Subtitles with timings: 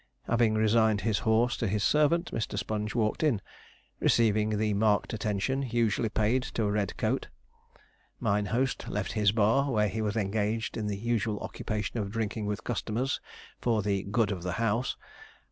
[0.27, 2.57] Having resigned his horse to his servant, Mr.
[2.57, 3.39] Sponge walked in,
[3.99, 7.27] receiving the marked attention usually paid to a red coat.
[8.19, 12.47] Mine host left his bar, where he was engaged in the usual occupation of drinking
[12.47, 13.21] with customers
[13.59, 14.97] for the 'good of the house.'